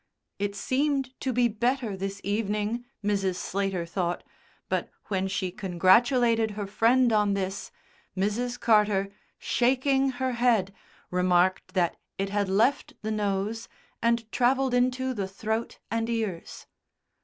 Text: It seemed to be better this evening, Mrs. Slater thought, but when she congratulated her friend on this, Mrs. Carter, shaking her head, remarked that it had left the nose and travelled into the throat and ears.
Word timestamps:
It 0.39 0.55
seemed 0.55 1.13
to 1.19 1.31
be 1.31 1.47
better 1.47 1.95
this 1.95 2.21
evening, 2.23 2.85
Mrs. 3.05 3.35
Slater 3.35 3.85
thought, 3.85 4.23
but 4.67 4.89
when 5.09 5.27
she 5.27 5.51
congratulated 5.51 6.49
her 6.57 6.65
friend 6.65 7.13
on 7.13 7.35
this, 7.35 7.69
Mrs. 8.17 8.59
Carter, 8.59 9.11
shaking 9.37 10.09
her 10.17 10.31
head, 10.31 10.73
remarked 11.11 11.75
that 11.75 11.97
it 12.17 12.29
had 12.29 12.49
left 12.49 12.93
the 13.03 13.11
nose 13.11 13.69
and 14.01 14.31
travelled 14.31 14.73
into 14.73 15.13
the 15.13 15.27
throat 15.27 15.77
and 15.91 16.09
ears. 16.09 16.65